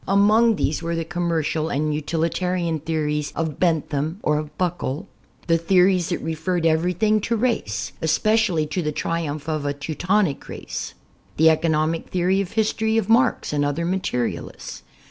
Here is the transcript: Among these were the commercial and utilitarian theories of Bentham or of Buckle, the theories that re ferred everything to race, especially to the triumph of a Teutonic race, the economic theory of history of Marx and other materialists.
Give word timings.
Among 0.07 0.55
these 0.55 0.81
were 0.81 0.95
the 0.95 1.05
commercial 1.05 1.69
and 1.69 1.93
utilitarian 1.93 2.79
theories 2.79 3.31
of 3.35 3.59
Bentham 3.59 4.19
or 4.23 4.39
of 4.39 4.57
Buckle, 4.57 5.07
the 5.45 5.59
theories 5.59 6.09
that 6.09 6.23
re 6.23 6.33
ferred 6.35 6.65
everything 6.65 7.21
to 7.21 7.35
race, 7.37 7.91
especially 8.01 8.65
to 8.65 8.81
the 8.81 8.91
triumph 8.91 9.47
of 9.47 9.63
a 9.63 9.75
Teutonic 9.75 10.49
race, 10.49 10.95
the 11.37 11.51
economic 11.51 12.09
theory 12.09 12.41
of 12.41 12.53
history 12.53 12.97
of 12.97 13.09
Marx 13.09 13.53
and 13.53 13.63
other 13.63 13.85
materialists. 13.85 14.81